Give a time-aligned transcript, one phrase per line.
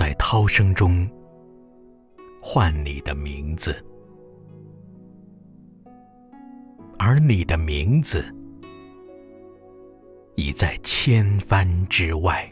[0.00, 1.06] 在涛声中
[2.40, 3.84] 唤你的名字，
[6.98, 8.24] 而你的名字
[10.36, 12.50] 已在千帆之外。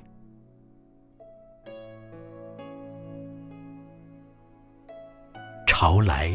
[5.67, 6.31] 潮来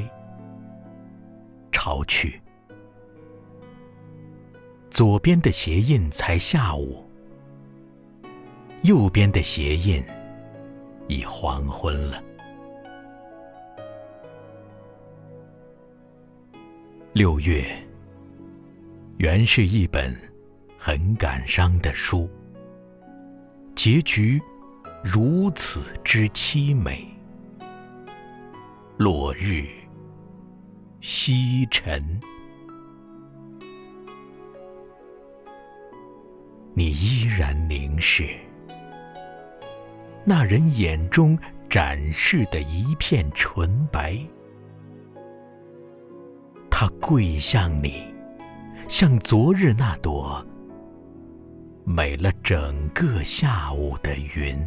[1.72, 2.42] 潮去，
[4.90, 7.08] 左边的鞋印才下午，
[8.82, 10.04] 右边的鞋印
[11.08, 12.24] 已黄昏了。
[17.14, 17.66] 六月
[19.18, 20.16] 原是一本
[20.78, 22.30] 很感伤的书，
[23.76, 24.42] 结局
[25.04, 27.08] 如此之凄美。
[28.98, 29.68] 落日
[31.02, 32.02] 西沉，
[36.74, 38.30] 你依然凝视
[40.26, 41.38] 那人眼中
[41.70, 44.18] 展示的一片纯白。
[46.70, 48.06] 他跪向你，
[48.88, 50.46] 像昨日那朵
[51.86, 54.58] 美了整个下午的云。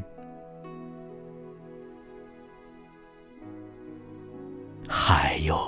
[4.89, 5.59] 还有，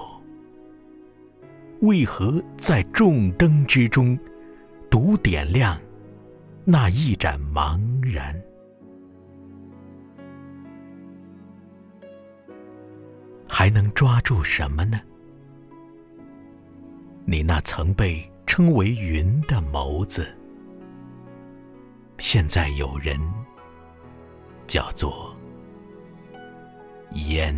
[1.81, 4.19] 为何在众灯之中，
[4.89, 5.79] 独点亮
[6.65, 8.35] 那一盏茫然？
[13.59, 15.01] 还能抓住什么呢？
[17.25, 20.29] 你那曾被称为云的眸子，
[22.19, 23.19] 现在有人
[24.69, 25.35] 叫做
[27.27, 27.53] 烟。